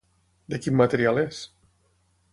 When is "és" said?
1.27-1.43